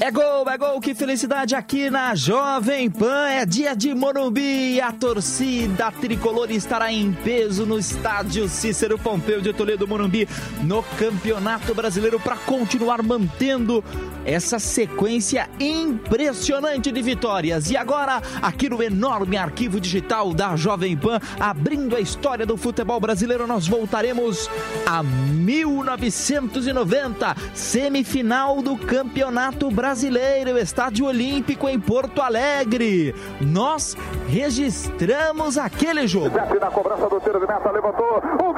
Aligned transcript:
É 0.00 0.12
gol, 0.12 0.48
é 0.48 0.56
gol, 0.56 0.80
que 0.80 0.94
felicidade 0.94 1.56
aqui 1.56 1.90
na 1.90 2.14
Jovem 2.14 2.88
Pan. 2.88 3.26
É 3.28 3.44
dia 3.44 3.74
de 3.74 3.92
Morumbi. 3.92 4.80
A 4.80 4.92
torcida 4.92 5.90
tricolor 5.90 6.52
estará 6.52 6.92
em 6.92 7.12
peso 7.12 7.66
no 7.66 7.76
estádio 7.76 8.48
Cícero 8.48 8.96
Pompeu 8.96 9.40
de 9.40 9.52
Toledo 9.52 9.88
Morumbi 9.88 10.28
no 10.62 10.84
Campeonato 10.96 11.74
Brasileiro 11.74 12.20
para 12.20 12.36
continuar 12.36 13.02
mantendo 13.02 13.82
essa 14.24 14.60
sequência 14.60 15.50
impressionante 15.58 16.92
de 16.92 17.02
vitórias. 17.02 17.68
E 17.70 17.76
agora, 17.76 18.22
aqui 18.40 18.68
no 18.68 18.80
enorme 18.80 19.36
arquivo 19.36 19.80
digital 19.80 20.32
da 20.32 20.54
Jovem 20.54 20.96
Pan, 20.96 21.18
abrindo 21.40 21.96
a 21.96 22.00
história 22.00 22.46
do 22.46 22.56
futebol 22.56 23.00
brasileiro, 23.00 23.48
nós 23.48 23.66
voltaremos 23.66 24.48
a 24.86 25.02
1990, 25.02 27.34
semifinal 27.52 28.62
do 28.62 28.76
Campeonato 28.76 29.68
Brasileiro 29.70 29.87
Brasileiro, 29.88 30.58
Estádio 30.58 31.06
Olímpico 31.06 31.66
em 31.66 31.80
Porto 31.80 32.20
Alegre. 32.20 33.14
Nós 33.40 33.96
registramos 34.28 35.56
aquele 35.56 36.06
jogo. 36.06 36.36
Na 36.60 36.70
cobrança 36.70 37.08
do 37.08 37.18
tiro 37.18 37.40
de 37.40 37.46
meta, 37.46 37.70
levantou, 37.70 38.22
o 38.46 38.52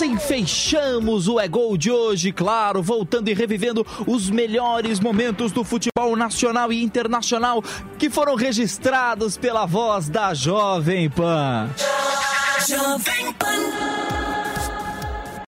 assim 0.00 0.16
fechamos 0.16 1.28
o 1.28 1.38
É 1.38 1.46
Gol 1.46 1.76
de 1.76 1.90
hoje, 1.90 2.32
claro, 2.32 2.82
voltando 2.82 3.28
e 3.28 3.34
revivendo 3.34 3.86
os 4.06 4.30
melhores 4.30 4.98
momentos 4.98 5.52
do 5.52 5.62
futebol 5.62 6.16
nacional 6.16 6.72
e 6.72 6.82
internacional 6.82 7.62
que 7.98 8.08
foram 8.08 8.34
registrados 8.34 9.36
pela 9.36 9.66
voz 9.66 10.08
da 10.08 10.32
Jovem 10.32 11.10
Pan. 11.10 11.68
Jovem 12.66 13.30
Pan. 13.34 14.19